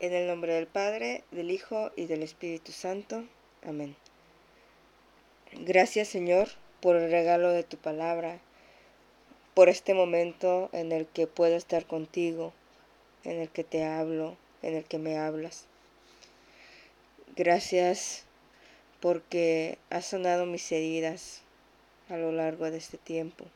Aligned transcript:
En 0.00 0.12
el 0.12 0.28
nombre 0.28 0.54
del 0.54 0.68
Padre, 0.68 1.24
del 1.32 1.50
Hijo 1.50 1.90
y 1.96 2.06
del 2.06 2.22
Espíritu 2.22 2.70
Santo. 2.70 3.24
Amén. 3.66 3.96
Gracias 5.52 6.06
Señor 6.06 6.50
por 6.80 6.94
el 6.94 7.10
regalo 7.10 7.50
de 7.50 7.64
tu 7.64 7.78
palabra, 7.78 8.38
por 9.54 9.68
este 9.68 9.94
momento 9.94 10.70
en 10.72 10.92
el 10.92 11.06
que 11.06 11.26
puedo 11.26 11.56
estar 11.56 11.84
contigo, 11.84 12.52
en 13.24 13.40
el 13.40 13.48
que 13.48 13.64
te 13.64 13.82
hablo, 13.82 14.36
en 14.62 14.76
el 14.76 14.84
que 14.84 14.98
me 14.98 15.18
hablas. 15.18 15.66
Gracias 17.34 18.24
porque 19.00 19.78
has 19.90 20.06
sanado 20.06 20.46
mis 20.46 20.70
heridas 20.70 21.42
a 22.08 22.16
lo 22.16 22.30
largo 22.30 22.70
de 22.70 22.78
este 22.78 22.98
tiempo. 22.98 23.46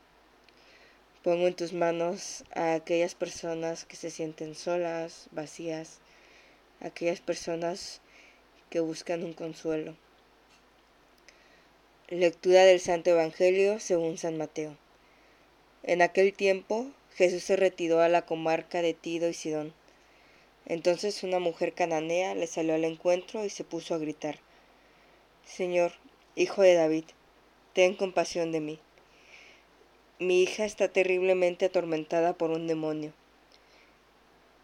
Pongo 1.23 1.47
en 1.47 1.55
tus 1.55 1.71
manos 1.71 2.43
a 2.53 2.73
aquellas 2.73 3.15
personas 3.15 3.85
que 3.85 3.95
se 3.95 4.11
sienten 4.11 4.55
solas, 4.55 5.29
vacías, 5.31 6.01
aquellas 6.83 7.21
personas 7.21 8.01
que 8.69 8.79
buscan 8.79 9.23
un 9.23 9.33
consuelo. 9.33 9.95
Lectura 12.09 12.65
del 12.65 12.79
Santo 12.79 13.09
Evangelio 13.09 13.79
según 13.79 14.17
San 14.17 14.37
Mateo. 14.37 14.77
En 15.81 16.01
aquel 16.01 16.33
tiempo 16.33 16.91
Jesús 17.15 17.43
se 17.43 17.55
retiró 17.55 18.01
a 18.01 18.09
la 18.09 18.25
comarca 18.25 18.81
de 18.81 18.93
Tiro 18.93 19.27
y 19.27 19.33
Sidón. 19.33 19.73
Entonces 20.65 21.23
una 21.23 21.39
mujer 21.39 21.73
cananea 21.73 22.35
le 22.35 22.47
salió 22.47 22.75
al 22.75 22.83
encuentro 22.83 23.45
y 23.45 23.49
se 23.49 23.63
puso 23.63 23.95
a 23.95 23.97
gritar, 23.97 24.39
Señor, 25.45 25.91
hijo 26.35 26.61
de 26.61 26.73
David, 26.73 27.05
ten 27.73 27.95
compasión 27.95 28.51
de 28.51 28.59
mí. 28.59 28.79
Mi 30.19 30.41
hija 30.41 30.63
está 30.65 30.87
terriblemente 30.87 31.65
atormentada 31.65 32.33
por 32.33 32.51
un 32.51 32.67
demonio. 32.67 33.13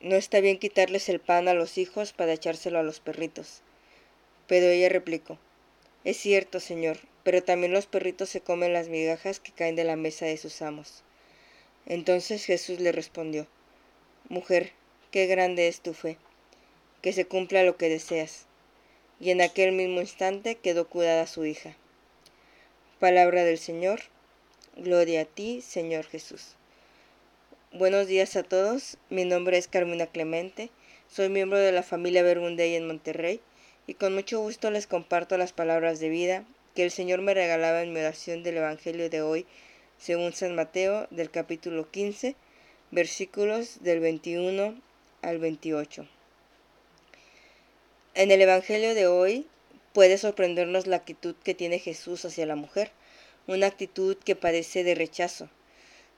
No 0.00 0.14
está 0.16 0.40
bien 0.40 0.58
quitarles 0.58 1.08
el 1.08 1.20
pan 1.20 1.48
a 1.48 1.54
los 1.54 1.78
hijos 1.78 2.12
para 2.12 2.32
echárselo 2.32 2.78
a 2.78 2.82
los 2.82 3.00
perritos. 3.00 3.62
Pero 4.46 4.66
ella 4.66 4.88
replicó, 4.88 5.38
Es 6.04 6.18
cierto, 6.18 6.60
Señor, 6.60 6.98
pero 7.22 7.42
también 7.42 7.72
los 7.72 7.86
perritos 7.86 8.28
se 8.28 8.40
comen 8.40 8.72
las 8.72 8.88
migajas 8.88 9.40
que 9.40 9.52
caen 9.52 9.74
de 9.74 9.84
la 9.84 9.96
mesa 9.96 10.26
de 10.26 10.36
sus 10.36 10.60
amos. 10.60 11.02
Entonces 11.86 12.44
Jesús 12.44 12.80
le 12.80 12.92
respondió, 12.92 13.46
Mujer, 14.28 14.72
qué 15.10 15.26
grande 15.26 15.68
es 15.68 15.80
tu 15.80 15.94
fe, 15.94 16.18
que 17.00 17.12
se 17.12 17.24
cumpla 17.26 17.62
lo 17.62 17.76
que 17.76 17.88
deseas. 17.88 18.46
Y 19.18 19.30
en 19.30 19.40
aquel 19.40 19.72
mismo 19.72 20.00
instante 20.00 20.56
quedó 20.56 20.88
curada 20.88 21.26
su 21.26 21.46
hija. 21.46 21.74
Palabra 22.98 23.44
del 23.44 23.58
Señor, 23.58 24.00
gloria 24.76 25.22
a 25.22 25.24
ti, 25.24 25.62
Señor 25.62 26.04
Jesús. 26.06 26.55
Buenos 27.72 28.06
días 28.06 28.36
a 28.36 28.42
todos, 28.44 28.96
mi 29.10 29.24
nombre 29.24 29.58
es 29.58 29.66
Carmina 29.66 30.06
Clemente, 30.06 30.70
soy 31.08 31.28
miembro 31.28 31.58
de 31.58 31.72
la 31.72 31.82
familia 31.82 32.22
Verbundey 32.22 32.74
en 32.74 32.86
Monterrey 32.86 33.40
y 33.86 33.94
con 33.94 34.14
mucho 34.14 34.40
gusto 34.40 34.70
les 34.70 34.86
comparto 34.86 35.36
las 35.36 35.52
palabras 35.52 35.98
de 35.98 36.08
vida 36.08 36.44
que 36.74 36.84
el 36.84 36.90
Señor 36.90 37.20
me 37.20 37.34
regalaba 37.34 37.82
en 37.82 37.92
mi 37.92 38.00
oración 38.00 38.44
del 38.44 38.58
Evangelio 38.58 39.10
de 39.10 39.20
hoy, 39.20 39.46
según 39.98 40.32
San 40.32 40.54
Mateo 40.54 41.08
del 41.10 41.30
capítulo 41.30 41.90
15, 41.90 42.36
versículos 42.92 43.82
del 43.82 44.00
21 44.00 44.80
al 45.20 45.38
28. 45.38 46.08
En 48.14 48.30
el 48.30 48.40
Evangelio 48.40 48.94
de 48.94 49.08
hoy 49.08 49.46
puede 49.92 50.16
sorprendernos 50.18 50.86
la 50.86 50.96
actitud 50.96 51.34
que 51.42 51.54
tiene 51.54 51.80
Jesús 51.80 52.24
hacia 52.24 52.46
la 52.46 52.56
mujer, 52.56 52.92
una 53.48 53.66
actitud 53.66 54.16
que 54.16 54.36
parece 54.36 54.82
de 54.82 54.94
rechazo, 54.94 55.50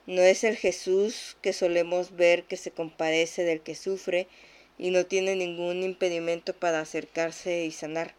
no 0.09 0.23
es 0.23 0.43
el 0.43 0.57
Jesús 0.57 1.37
que 1.43 1.53
solemos 1.53 2.15
ver 2.15 2.45
que 2.45 2.57
se 2.57 2.71
compadece 2.71 3.43
del 3.43 3.61
que 3.61 3.75
sufre 3.75 4.27
y 4.79 4.89
no 4.89 5.05
tiene 5.05 5.35
ningún 5.35 5.83
impedimento 5.83 6.55
para 6.55 6.79
acercarse 6.79 7.65
y 7.65 7.71
sanar. 7.71 8.15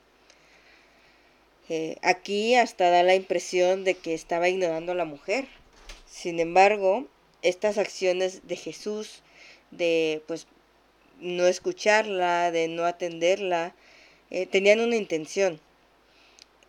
Eh, 1.69 1.97
aquí 2.03 2.55
hasta 2.55 2.91
da 2.91 3.03
la 3.03 3.17
impresión 3.17 3.83
de 3.83 3.95
que 3.95 4.15
estaba 4.15 4.49
ignorando 4.49 4.93
a 4.93 4.95
la 4.95 5.05
mujer. 5.05 5.49
Sin 6.09 6.39
embargo, 6.39 7.09
estas 7.43 7.77
acciones 7.77 8.47
de 8.47 8.55
Jesús, 8.55 9.25
de 9.73 10.23
pues 10.29 10.47
no 11.19 11.49
escucharla, 11.49 12.53
de 12.53 12.69
no 12.69 12.85
atenderla, 12.85 13.75
eh, 14.31 14.47
tenían 14.47 14.79
una 14.79 14.95
intención. 14.95 15.61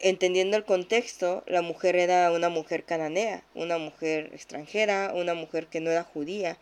Entendiendo 0.03 0.57
el 0.57 0.65
contexto, 0.65 1.43
la 1.45 1.61
mujer 1.61 1.95
era 1.95 2.31
una 2.31 2.49
mujer 2.49 2.85
cananea, 2.85 3.43
una 3.53 3.77
mujer 3.77 4.31
extranjera, 4.33 5.11
una 5.13 5.35
mujer 5.35 5.67
que 5.67 5.79
no 5.79 5.91
era 5.91 6.03
judía. 6.03 6.57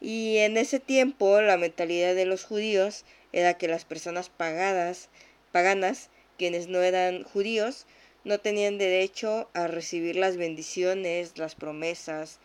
Y 0.00 0.38
en 0.38 0.56
ese 0.56 0.80
tiempo 0.80 1.42
la 1.42 1.58
mentalidad 1.58 2.14
de 2.14 2.24
los 2.24 2.44
judíos 2.44 3.04
era 3.32 3.58
que 3.58 3.68
las 3.68 3.84
personas 3.84 4.30
pagadas, 4.30 5.10
paganas, 5.52 6.08
quienes 6.38 6.66
no 6.68 6.80
eran 6.80 7.24
judíos, 7.24 7.84
no 8.24 8.40
tenían 8.40 8.78
derecho 8.78 9.50
a 9.52 9.66
recibir 9.66 10.16
las 10.16 10.38
bendiciones, 10.38 11.36
las 11.36 11.54
promesas, 11.54 12.38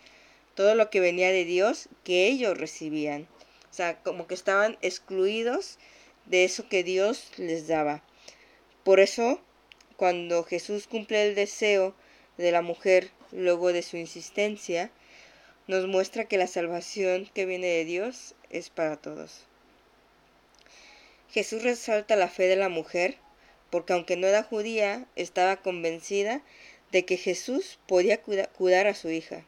todo 0.54 0.76
lo 0.76 0.90
que 0.90 1.00
venía 1.00 1.32
de 1.32 1.46
Dios 1.46 1.88
que 2.04 2.28
ellos 2.28 2.58
recibían. 2.58 3.30
O 3.72 3.74
sea, 3.74 3.96
como 4.00 4.28
que 4.28 4.34
estaban 4.34 4.78
excluidos 4.82 5.80
de 6.26 6.44
eso 6.44 6.68
que 6.68 6.84
Dios 6.84 7.32
les 7.38 7.70
daba. 7.70 8.04
Por 8.84 9.00
eso 9.00 9.40
cuando 10.00 10.46
Jesús 10.46 10.88
cumple 10.88 11.28
el 11.28 11.36
deseo 11.36 11.94
de 12.38 12.54
la 12.54 12.62
mujer 12.62 13.12
luego 13.34 13.74
de 13.74 13.82
su 13.82 13.98
insistencia, 13.98 14.92
nos 15.68 15.88
muestra 15.88 16.24
que 16.24 16.38
la 16.38 16.48
salvación 16.48 17.30
que 17.34 17.46
viene 17.46 17.68
de 17.68 17.84
Dios 17.84 18.34
es 18.50 18.70
para 18.70 18.96
todos. 18.96 19.42
Jesús 21.30 21.64
resalta 21.64 22.16
la 22.16 22.30
fe 22.30 22.44
de 22.44 22.56
la 22.56 22.70
mujer 22.70 23.18
porque 23.70 23.92
aunque 23.92 24.16
no 24.16 24.26
era 24.26 24.42
judía, 24.42 25.06
estaba 25.18 25.58
convencida 25.58 26.44
de 26.94 27.04
que 27.04 27.18
Jesús 27.18 27.78
podía 27.86 28.22
cuidar 28.22 28.88
a 28.88 28.96
su 28.96 29.10
hija. 29.10 29.44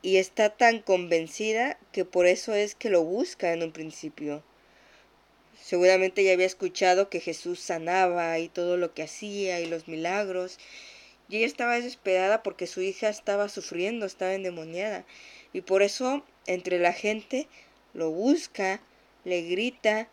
Y 0.00 0.18
está 0.18 0.50
tan 0.50 0.80
convencida 0.80 1.76
que 1.90 2.04
por 2.04 2.26
eso 2.26 2.54
es 2.54 2.76
que 2.76 2.88
lo 2.88 3.02
busca 3.02 3.52
en 3.52 3.64
un 3.64 3.72
principio. 3.72 4.44
Seguramente 5.70 6.24
ya 6.24 6.32
había 6.32 6.46
escuchado 6.46 7.08
que 7.08 7.20
Jesús 7.20 7.60
sanaba 7.60 8.40
y 8.40 8.48
todo 8.48 8.76
lo 8.76 8.92
que 8.92 9.04
hacía 9.04 9.60
y 9.60 9.66
los 9.66 9.86
milagros. 9.86 10.58
Y 11.28 11.36
ella 11.36 11.46
estaba 11.46 11.76
desesperada 11.76 12.42
porque 12.42 12.66
su 12.66 12.82
hija 12.82 13.08
estaba 13.08 13.48
sufriendo, 13.48 14.04
estaba 14.04 14.34
endemoniada. 14.34 15.04
Y 15.52 15.60
por 15.60 15.82
eso 15.82 16.24
entre 16.48 16.80
la 16.80 16.92
gente 16.92 17.46
lo 17.94 18.10
busca, 18.10 18.80
le 19.24 19.42
grita, 19.42 20.08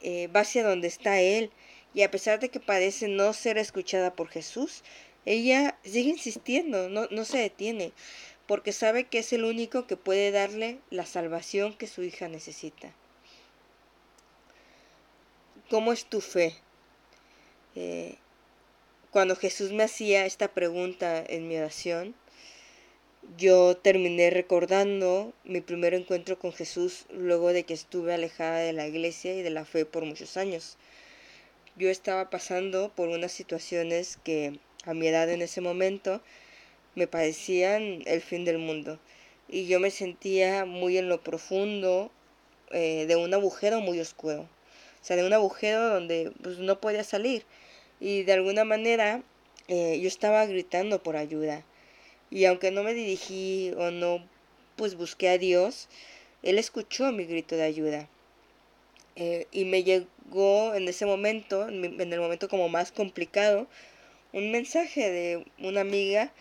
eh, 0.00 0.26
va 0.34 0.40
hacia 0.40 0.64
donde 0.64 0.88
está 0.88 1.20
él. 1.20 1.52
Y 1.94 2.02
a 2.02 2.10
pesar 2.10 2.40
de 2.40 2.48
que 2.48 2.58
parece 2.58 3.06
no 3.06 3.32
ser 3.34 3.56
escuchada 3.56 4.16
por 4.16 4.26
Jesús, 4.26 4.82
ella 5.26 5.78
sigue 5.84 6.10
insistiendo, 6.10 6.88
no, 6.88 7.06
no 7.12 7.24
se 7.24 7.38
detiene, 7.38 7.92
porque 8.48 8.72
sabe 8.72 9.04
que 9.04 9.20
es 9.20 9.32
el 9.32 9.44
único 9.44 9.86
que 9.86 9.96
puede 9.96 10.32
darle 10.32 10.80
la 10.90 11.06
salvación 11.06 11.72
que 11.74 11.86
su 11.86 12.02
hija 12.02 12.26
necesita. 12.26 12.92
¿Cómo 15.70 15.92
es 15.92 16.06
tu 16.06 16.22
fe? 16.22 16.54
Eh, 17.76 18.14
cuando 19.10 19.36
Jesús 19.36 19.70
me 19.70 19.82
hacía 19.82 20.24
esta 20.24 20.48
pregunta 20.48 21.22
en 21.28 21.46
mi 21.46 21.58
oración, 21.58 22.14
yo 23.36 23.76
terminé 23.76 24.30
recordando 24.30 25.34
mi 25.44 25.60
primer 25.60 25.92
encuentro 25.92 26.38
con 26.38 26.54
Jesús 26.54 27.04
luego 27.10 27.52
de 27.52 27.64
que 27.64 27.74
estuve 27.74 28.14
alejada 28.14 28.60
de 28.60 28.72
la 28.72 28.86
iglesia 28.86 29.34
y 29.34 29.42
de 29.42 29.50
la 29.50 29.66
fe 29.66 29.84
por 29.84 30.06
muchos 30.06 30.38
años. 30.38 30.78
Yo 31.76 31.90
estaba 31.90 32.30
pasando 32.30 32.90
por 32.96 33.10
unas 33.10 33.32
situaciones 33.32 34.18
que 34.24 34.58
a 34.86 34.94
mi 34.94 35.06
edad 35.08 35.28
en 35.28 35.42
ese 35.42 35.60
momento 35.60 36.22
me 36.94 37.06
parecían 37.06 38.02
el 38.06 38.22
fin 38.22 38.46
del 38.46 38.56
mundo 38.56 38.98
y 39.50 39.66
yo 39.66 39.80
me 39.80 39.90
sentía 39.90 40.64
muy 40.64 40.96
en 40.96 41.10
lo 41.10 41.22
profundo 41.22 42.10
eh, 42.70 43.04
de 43.06 43.16
un 43.16 43.34
agujero 43.34 43.80
muy 43.82 44.00
oscuro 44.00 44.48
sea, 45.08 45.16
de 45.16 45.26
un 45.26 45.32
agujero 45.32 45.88
donde 45.88 46.32
pues, 46.42 46.58
no 46.58 46.80
podía 46.80 47.02
salir. 47.04 47.44
Y 48.00 48.22
de 48.22 48.32
alguna 48.34 48.64
manera 48.64 49.22
eh, 49.68 49.98
yo 50.00 50.08
estaba 50.08 50.44
gritando 50.46 51.02
por 51.02 51.16
ayuda. 51.16 51.64
Y 52.30 52.44
aunque 52.44 52.70
no 52.70 52.82
me 52.82 52.94
dirigí 52.94 53.72
o 53.76 53.90
no 53.90 54.24
pues 54.76 54.94
busqué 54.94 55.30
a 55.30 55.38
Dios, 55.38 55.88
Él 56.42 56.58
escuchó 56.58 57.10
mi 57.10 57.24
grito 57.24 57.56
de 57.56 57.64
ayuda. 57.64 58.08
Eh, 59.16 59.46
y 59.50 59.64
me 59.64 59.82
llegó 59.82 60.74
en 60.74 60.86
ese 60.88 61.06
momento, 61.06 61.68
en 61.68 62.12
el 62.12 62.20
momento 62.20 62.48
como 62.48 62.68
más 62.68 62.92
complicado, 62.92 63.66
un 64.32 64.52
mensaje 64.52 65.10
de 65.10 65.44
una 65.58 65.80
amiga 65.80 66.32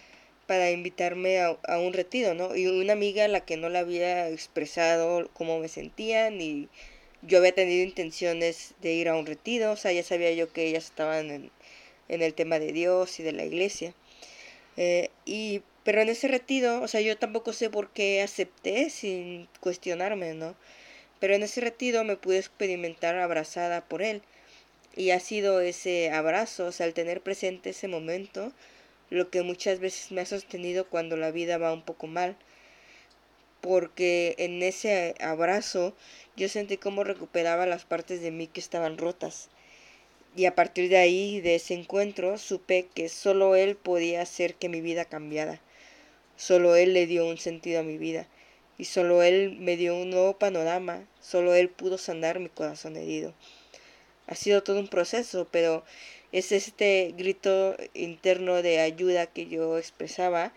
para 0.45 0.71
invitarme 0.71 1.39
a, 1.39 1.57
a, 1.67 1.79
un 1.79 1.93
retiro, 1.93 2.33
¿no? 2.33 2.55
Y 2.55 2.67
una 2.67 2.93
amiga 2.93 3.25
a 3.25 3.27
la 3.27 3.41
que 3.41 3.57
no 3.57 3.69
le 3.69 3.79
había 3.79 4.29
expresado 4.29 5.29
cómo 5.33 5.59
me 5.59 5.67
sentía, 5.69 6.29
ni 6.29 6.69
yo 7.21 7.39
había 7.39 7.53
tenido 7.53 7.83
intenciones 7.83 8.73
de 8.81 8.93
ir 8.93 9.09
a 9.09 9.15
un 9.15 9.25
retiro, 9.25 9.71
o 9.71 9.75
sea, 9.75 9.91
ya 9.91 10.03
sabía 10.03 10.31
yo 10.33 10.51
que 10.51 10.67
ellas 10.67 10.85
estaban 10.85 11.31
en, 11.31 11.51
el 12.09 12.33
tema 12.33 12.59
de 12.59 12.71
Dios 12.71 13.19
y 13.19 13.23
de 13.23 13.33
la 13.33 13.45
iglesia. 13.45 13.93
Eh, 14.77 15.09
y, 15.25 15.61
pero 15.83 16.01
en 16.01 16.09
ese 16.09 16.27
retiro, 16.27 16.81
o 16.81 16.87
sea, 16.87 17.01
yo 17.01 17.17
tampoco 17.17 17.53
sé 17.53 17.69
por 17.69 17.89
qué 17.91 18.21
acepté 18.21 18.89
sin 18.89 19.47
cuestionarme, 19.59 20.33
¿no? 20.33 20.55
Pero 21.19 21.35
en 21.35 21.43
ese 21.43 21.61
retiro 21.61 22.03
me 22.03 22.17
pude 22.17 22.37
experimentar 22.37 23.17
abrazada 23.17 23.81
por 23.87 24.01
él. 24.01 24.21
Y 24.95 25.11
ha 25.11 25.19
sido 25.19 25.61
ese 25.61 26.11
abrazo, 26.11 26.67
o 26.67 26.71
sea, 26.71 26.85
el 26.87 26.93
tener 26.93 27.21
presente 27.21 27.71
ese 27.71 27.87
momento, 27.87 28.51
lo 29.09 29.29
que 29.29 29.43
muchas 29.43 29.79
veces 29.79 30.11
me 30.11 30.21
ha 30.21 30.25
sostenido 30.25 30.87
cuando 30.89 31.17
la 31.17 31.31
vida 31.31 31.57
va 31.57 31.73
un 31.73 31.83
poco 31.83 32.07
mal. 32.07 32.35
Porque 33.67 34.35
en 34.37 34.63
ese 34.63 35.13
abrazo 35.19 35.93
yo 36.37 36.47
sentí 36.47 36.77
cómo 36.77 37.03
recuperaba 37.03 37.65
las 37.65 37.83
partes 37.83 38.21
de 38.21 38.31
mí 38.31 38.47
que 38.47 38.61
estaban 38.61 38.97
rotas. 38.97 39.49
Y 40.37 40.45
a 40.45 40.55
partir 40.55 40.87
de 40.87 40.95
ahí, 40.95 41.41
de 41.41 41.55
ese 41.55 41.73
encuentro, 41.73 42.37
supe 42.37 42.87
que 42.95 43.09
solo 43.09 43.55
Él 43.55 43.75
podía 43.75 44.21
hacer 44.21 44.55
que 44.55 44.69
mi 44.69 44.79
vida 44.79 45.03
cambiara. 45.03 45.59
Solo 46.37 46.77
Él 46.77 46.93
le 46.93 47.07
dio 47.07 47.25
un 47.27 47.37
sentido 47.37 47.81
a 47.81 47.83
mi 47.83 47.97
vida. 47.97 48.25
Y 48.77 48.85
solo 48.85 49.21
Él 49.21 49.57
me 49.59 49.75
dio 49.75 49.97
un 49.97 50.11
nuevo 50.11 50.37
panorama. 50.37 51.05
Solo 51.19 51.53
Él 51.53 51.67
pudo 51.67 51.97
sanar 51.97 52.39
mi 52.39 52.47
corazón 52.47 52.95
herido. 52.95 53.33
Ha 54.27 54.35
sido 54.35 54.63
todo 54.63 54.79
un 54.79 54.87
proceso, 54.87 55.45
pero 55.51 55.83
es 56.31 56.53
este 56.53 57.13
grito 57.17 57.75
interno 57.93 58.61
de 58.61 58.79
ayuda 58.79 59.25
que 59.25 59.47
yo 59.47 59.77
expresaba, 59.77 60.53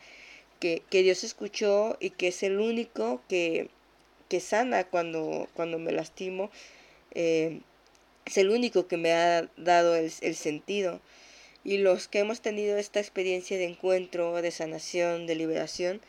que, 0.60 0.82
que 0.90 1.02
Dios 1.02 1.24
escuchó 1.24 1.96
y 2.00 2.10
que 2.10 2.28
es 2.28 2.42
el 2.42 2.60
único 2.60 3.22
que, 3.28 3.68
que 4.28 4.40
sana 4.40 4.84
cuando, 4.84 5.48
cuando 5.54 5.78
me 5.78 5.92
lastimo. 5.92 6.50
Eh, 7.12 7.60
es 8.24 8.38
el 8.38 8.50
único 8.50 8.86
que 8.86 8.96
me 8.96 9.12
ha 9.12 9.48
dado 9.56 9.96
el, 9.96 10.10
sentido. 10.36 11.00
Y 11.64 11.78
los 11.78 12.06
que 12.08 12.20
hemos 12.20 12.40
tenido 12.40 12.78
esta 12.78 13.00
experiencia 13.00 13.58
de 13.58 13.64
encuentro, 13.64 14.40
de 14.40 14.50
sanación, 14.52 15.26
de 15.26 15.34
liberación, 15.34 16.00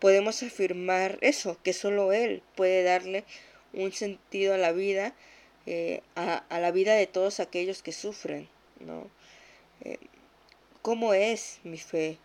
podemos 0.00 0.42
afirmar 0.42 1.18
eso, 1.20 1.56
que 1.62 1.72
solo 1.72 2.12
Él 2.12 2.42
puede 2.56 2.82
darle 2.82 3.24
un 3.72 3.92
sentido 3.92 4.54
a 4.54 4.58
la 4.58 4.72
vida, 4.72 5.14
eh, 5.66 6.02
a, 6.16 6.44
la 6.50 6.70
vida 6.72 6.94
de 6.94 7.06
todos 7.06 7.40
aquellos 7.40 7.82
que 7.82 7.92
sufren, 7.92 8.48
¿no? 8.80 9.08
Eh, 9.82 9.98
¿Cómo 10.82 11.14
es 11.14 11.60
mi 11.62 11.78
fe? 11.78 12.18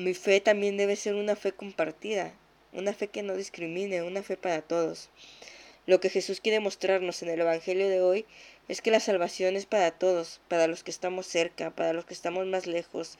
Mi 0.00 0.14
fe 0.14 0.40
también 0.40 0.78
debe 0.78 0.96
ser 0.96 1.14
una 1.14 1.36
fe 1.36 1.52
compartida, 1.52 2.32
una 2.72 2.94
fe 2.94 3.08
que 3.08 3.22
no 3.22 3.36
discrimine, 3.36 4.02
una 4.02 4.22
fe 4.22 4.38
para 4.38 4.62
todos. 4.62 5.10
Lo 5.84 6.00
que 6.00 6.08
Jesús 6.08 6.40
quiere 6.40 6.58
mostrarnos 6.58 7.22
en 7.22 7.28
el 7.28 7.42
Evangelio 7.42 7.86
de 7.86 8.00
hoy 8.00 8.24
es 8.68 8.80
que 8.80 8.90
la 8.90 9.00
salvación 9.00 9.56
es 9.56 9.66
para 9.66 9.90
todos, 9.90 10.40
para 10.48 10.68
los 10.68 10.82
que 10.82 10.90
estamos 10.90 11.26
cerca, 11.26 11.70
para 11.76 11.92
los 11.92 12.06
que 12.06 12.14
estamos 12.14 12.46
más 12.46 12.66
lejos, 12.66 13.18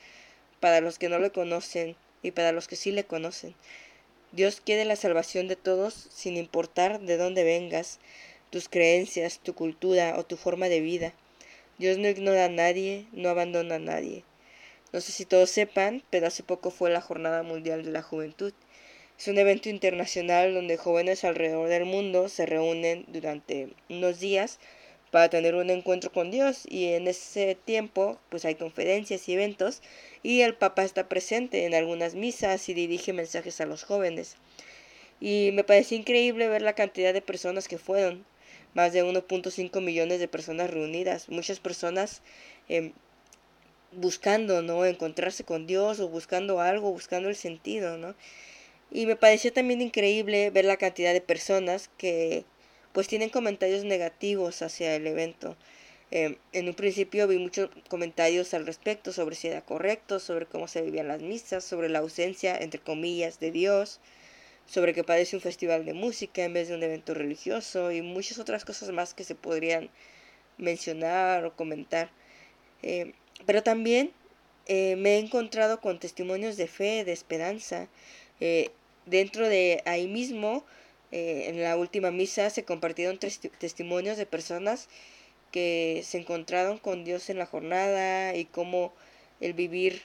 para 0.59 0.81
los 0.81 0.97
que 0.97 1.07
no 1.07 1.19
le 1.19 1.29
conocen 1.29 1.95
y 2.23 2.31
para 2.31 2.51
los 2.51 2.67
que 2.67 2.75
sí 2.75 2.91
le 2.91 3.03
conocen. 3.03 3.53
Dios 4.31 4.59
quiere 4.59 4.83
la 4.83 4.95
salvación 4.95 5.47
de 5.47 5.57
todos 5.57 6.07
sin 6.11 6.35
importar 6.35 6.99
de 6.99 7.15
dónde 7.15 7.43
vengas, 7.43 7.99
tus 8.49 8.69
creencias, 8.69 9.37
tu 9.37 9.53
cultura 9.53 10.15
o 10.17 10.25
tu 10.25 10.35
forma 10.35 10.67
de 10.67 10.79
vida. 10.79 11.13
Dios 11.77 11.99
no 11.99 12.07
ignora 12.07 12.45
a 12.45 12.49
nadie, 12.49 13.05
no 13.11 13.29
abandona 13.29 13.75
a 13.75 13.79
nadie. 13.79 14.23
No 14.93 14.99
sé 14.99 15.13
si 15.13 15.25
todos 15.25 15.49
sepan, 15.49 16.03
pero 16.09 16.27
hace 16.27 16.43
poco 16.43 16.69
fue 16.69 16.89
la 16.89 16.99
Jornada 16.99 17.43
Mundial 17.43 17.83
de 17.83 17.91
la 17.91 18.01
Juventud. 18.01 18.53
Es 19.17 19.27
un 19.29 19.37
evento 19.37 19.69
internacional 19.69 20.53
donde 20.53 20.75
jóvenes 20.75 21.23
alrededor 21.23 21.69
del 21.69 21.85
mundo 21.85 22.27
se 22.27 22.45
reúnen 22.45 23.05
durante 23.07 23.69
unos 23.87 24.19
días 24.19 24.59
para 25.09 25.29
tener 25.29 25.55
un 25.55 25.69
encuentro 25.69 26.11
con 26.11 26.29
Dios. 26.29 26.63
Y 26.67 26.87
en 26.87 27.07
ese 27.07 27.55
tiempo 27.55 28.19
pues 28.29 28.43
hay 28.43 28.55
conferencias 28.55 29.29
y 29.29 29.33
eventos 29.33 29.81
y 30.23 30.41
el 30.41 30.55
Papa 30.55 30.83
está 30.83 31.07
presente 31.07 31.65
en 31.65 31.73
algunas 31.73 32.15
misas 32.15 32.67
y 32.67 32.73
dirige 32.73 33.13
mensajes 33.13 33.61
a 33.61 33.65
los 33.65 33.83
jóvenes. 33.83 34.35
Y 35.21 35.51
me 35.53 35.63
pareció 35.63 35.97
increíble 35.97 36.49
ver 36.49 36.63
la 36.63 36.73
cantidad 36.73 37.13
de 37.13 37.21
personas 37.21 37.69
que 37.69 37.77
fueron, 37.77 38.25
más 38.73 38.91
de 38.91 39.05
1.5 39.05 39.79
millones 39.79 40.19
de 40.19 40.27
personas 40.27 40.69
reunidas, 40.69 41.29
muchas 41.29 41.59
personas 41.59 42.21
em, 42.67 42.91
buscando, 43.93 44.61
¿no? 44.61 44.85
Encontrarse 44.85 45.43
con 45.43 45.67
Dios 45.67 45.99
o 45.99 46.07
buscando 46.09 46.61
algo, 46.61 46.91
buscando 46.91 47.29
el 47.29 47.35
sentido, 47.35 47.97
¿no? 47.97 48.15
Y 48.91 49.05
me 49.05 49.15
pareció 49.15 49.53
también 49.53 49.81
increíble 49.81 50.49
ver 50.51 50.65
la 50.65 50.77
cantidad 50.77 51.13
de 51.13 51.21
personas 51.21 51.89
que 51.97 52.45
pues 52.93 53.07
tienen 53.07 53.29
comentarios 53.29 53.85
negativos 53.85 54.61
hacia 54.61 54.95
el 54.95 55.07
evento. 55.07 55.55
Em, 56.11 56.35
en 56.51 56.67
un 56.67 56.73
principio 56.73 57.27
vi 57.27 57.37
muchos 57.37 57.69
comentarios 57.89 58.53
al 58.53 58.65
respecto 58.65 59.13
sobre 59.13 59.35
si 59.35 59.47
era 59.47 59.61
correcto, 59.61 60.19
sobre 60.19 60.45
cómo 60.45 60.67
se 60.67 60.81
vivían 60.81 61.07
las 61.07 61.21
misas, 61.21 61.63
sobre 61.63 61.87
la 61.89 61.99
ausencia, 61.99 62.57
entre 62.57 62.81
comillas, 62.81 63.39
de 63.39 63.51
Dios, 63.51 64.01
sobre 64.65 64.93
que 64.93 65.03
parece 65.05 65.35
un 65.37 65.41
festival 65.41 65.85
de 65.85 65.93
música 65.93 66.43
en 66.43 66.53
vez 66.53 66.67
de 66.67 66.75
un 66.75 66.83
evento 66.83 67.13
religioso 67.13 67.91
y 67.93 68.01
muchas 68.01 68.39
otras 68.39 68.65
cosas 68.65 68.91
más 68.91 69.13
que 69.13 69.23
se 69.23 69.35
podrían 69.35 69.89
mencionar 70.57 71.45
o 71.45 71.55
comentar. 71.55 72.09
Em, 72.83 73.13
pero 73.45 73.63
también 73.63 74.11
eh, 74.67 74.95
me 74.97 75.15
he 75.15 75.19
encontrado 75.19 75.81
con 75.81 75.99
testimonios 75.99 76.57
de 76.57 76.67
fe, 76.67 77.03
de 77.03 77.11
esperanza, 77.11 77.87
eh, 78.39 78.71
Dentro 79.05 79.49
de 79.49 79.81
ahí 79.85 80.07
mismo, 80.07 80.63
eh, 81.11 81.45
en 81.47 81.61
la 81.61 81.75
última 81.75 82.11
misa, 82.11 82.49
se 82.49 82.63
compartieron 82.63 83.17
testimonios 83.17 84.17
de 84.17 84.25
personas 84.25 84.89
que 85.51 86.01
se 86.05 86.19
encontraron 86.19 86.77
con 86.77 87.03
Dios 87.03 87.29
en 87.29 87.37
la 87.37 87.45
jornada 87.45 88.35
y 88.35 88.45
cómo 88.45 88.93
el 89.41 89.53
vivir 89.53 90.03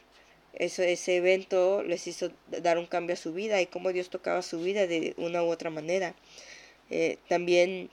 ese, 0.55 0.93
ese 0.93 1.17
evento 1.17 1.83
les 1.83 2.07
hizo 2.07 2.33
dar 2.63 2.79
un 2.79 2.87
cambio 2.87 3.15
a 3.15 3.17
su 3.17 3.33
vida 3.35 3.61
y 3.61 3.67
cómo 3.67 3.93
Dios 3.93 4.09
tocaba 4.11 4.43
su 4.43 4.61
vida 4.61 4.87
de 4.87 5.15
una 5.19 5.43
u 5.43 5.49
otra 5.49 5.71
manera. 5.71 6.15
Eh, 6.91 7.19
también 7.29 7.91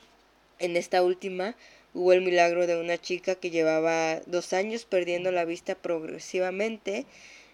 en 0.60 0.78
esta 0.78 1.04
última 1.04 1.56
hubo 1.94 2.14
el 2.14 2.22
milagro 2.22 2.68
de 2.68 2.80
una 2.80 2.98
chica 2.98 3.36
que 3.36 3.52
llevaba 3.52 4.20
dos 4.26 4.54
años 4.54 4.86
perdiendo 4.86 5.32
la 5.32 5.46
vista 5.46 5.76
progresivamente 5.76 7.06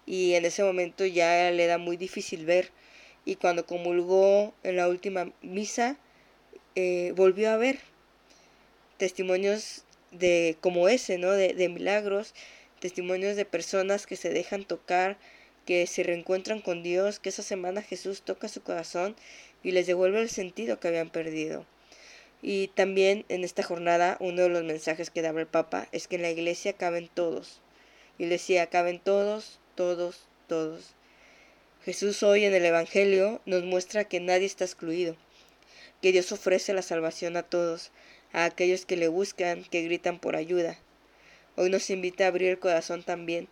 y 0.06 0.34
en 0.34 0.46
ese 0.46 0.64
momento 0.64 1.06
ya 1.06 1.52
le 1.52 1.64
era 1.64 1.78
muy 1.78 1.98
difícil 1.98 2.46
ver 2.46 2.72
y 3.26 3.36
cuando 3.36 3.66
comulgó 3.66 4.54
en 4.64 4.76
la 4.76 4.88
última 4.88 5.32
misa, 5.42 5.98
eh, 6.76 7.14
volvió 7.16 7.52
a 7.52 7.58
ver 7.58 7.80
testimonios 8.98 9.84
de 10.12 10.58
como 10.62 10.90
ese, 10.90 11.18
¿no? 11.18 11.32
De, 11.32 11.54
de 11.54 11.70
milagros, 11.70 12.34
testimonios 12.80 13.36
de 13.36 13.46
personas 13.46 14.08
que 14.08 14.16
se 14.16 14.30
dejan 14.30 14.66
tocar, 14.66 15.18
que 15.66 15.86
se 15.86 16.04
reencuentran 16.04 16.62
con 16.62 16.82
Dios, 16.82 17.20
que 17.20 17.30
esa 17.30 17.44
semana 17.44 17.82
Jesús 17.82 18.24
toca 18.24 18.48
su 18.48 18.64
corazón 18.64 19.16
y 19.64 19.72
les 19.72 19.86
devuelve 19.86 20.22
el 20.22 20.30
sentido 20.30 20.80
que 20.80 20.88
habían 20.88 21.12
perdido. 21.12 21.66
Y 22.42 22.70
también 22.70 23.26
en 23.28 23.44
esta 23.44 23.64
jornada 23.64 24.18
uno 24.20 24.44
de 24.44 24.50
los 24.50 24.64
mensajes 24.64 25.10
que 25.10 25.22
daba 25.22 25.42
el 25.42 25.48
Papa 25.48 25.88
es 25.92 26.08
que 26.08 26.16
en 26.16 26.22
la 26.22 26.30
iglesia 26.30 26.74
caben 26.74 27.10
todos. 27.14 27.62
Y 28.18 28.26
decía, 28.26 28.68
caben 28.68 29.00
todos, 29.00 29.60
todos, 29.76 30.28
todos. 30.48 30.96
Jesús 31.84 32.24
hoy 32.24 32.46
en 32.46 32.54
el 32.54 32.66
Evangelio 32.66 33.42
nos 33.46 33.64
muestra 33.64 34.04
que 34.04 34.20
nadie 34.20 34.46
está 34.46 34.66
excluido, 34.66 35.16
que 36.02 36.12
Dios 36.12 36.32
ofrece 36.32 36.74
la 36.74 36.82
salvación 36.82 37.38
a 37.38 37.44
todos, 37.44 37.92
a 38.34 38.44
aquellos 38.44 38.86
que 38.86 38.98
le 38.98 39.08
buscan, 39.08 39.64
que 39.64 39.82
gritan 39.84 40.20
por 40.20 40.36
ayuda. 40.36 40.78
Hoy 41.56 41.70
nos 41.70 41.90
invita 41.90 42.26
a 42.26 42.28
abrir 42.28 42.50
el 42.50 42.60
corazón 42.60 43.04
también, 43.04 43.48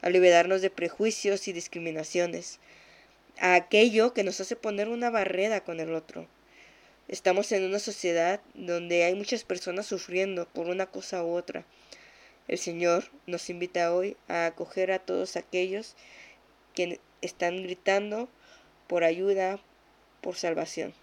a 0.00 0.10
liberarnos 0.10 0.62
de 0.62 0.70
prejuicios 0.70 1.48
y 1.48 1.52
discriminaciones, 1.52 2.60
a 3.38 3.54
aquello 3.54 4.14
que 4.14 4.24
nos 4.24 4.40
hace 4.40 4.56
poner 4.56 4.88
una 4.88 5.10
barrera 5.10 5.64
con 5.64 5.80
el 5.80 5.94
otro. 5.94 6.28
Estamos 7.08 7.52
en 7.52 7.64
una 7.64 7.78
sociedad 7.78 8.40
donde 8.54 9.04
hay 9.04 9.14
muchas 9.14 9.44
personas 9.44 9.86
sufriendo 9.86 10.46
por 10.46 10.68
una 10.68 10.86
cosa 10.86 11.24
u 11.24 11.34
otra. 11.34 11.66
El 12.48 12.58
Señor 12.58 13.04
nos 13.26 13.50
invita 13.50 13.94
hoy 13.94 14.16
a 14.28 14.46
acoger 14.46 14.92
a 14.92 14.98
todos 14.98 15.36
aquellos 15.36 15.94
que 16.74 17.00
están 17.20 17.62
gritando 17.62 18.28
por 18.86 19.04
ayuda, 19.04 19.60
por 20.20 20.36
salvación. 20.36 20.94